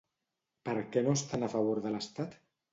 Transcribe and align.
Per 0.69 0.73
què 0.95 1.05
no 1.09 1.15
estan 1.19 1.47
a 1.47 1.53
favor 1.57 1.85
de 1.87 1.95
l'estat? 1.97 2.37